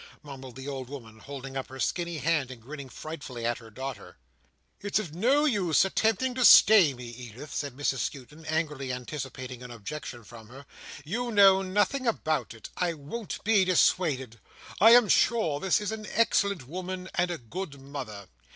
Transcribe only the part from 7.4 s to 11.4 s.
said Mrs Skewton, angrily anticipating an objection from her. "You